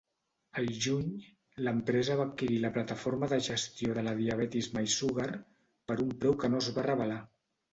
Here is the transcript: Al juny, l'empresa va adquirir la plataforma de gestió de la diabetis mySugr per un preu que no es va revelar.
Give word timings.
Al 0.59 0.69
juny, 0.85 1.09
l'empresa 1.67 2.15
va 2.21 2.25
adquirir 2.29 2.57
la 2.63 2.71
plataforma 2.79 3.29
de 3.35 3.39
gestió 3.49 3.99
de 3.99 4.07
la 4.09 4.15
diabetis 4.23 4.71
mySugr 4.79 5.29
per 5.93 6.01
un 6.07 6.17
preu 6.25 6.39
que 6.45 6.53
no 6.55 6.67
es 6.67 6.73
va 6.81 6.89
revelar. 6.93 7.25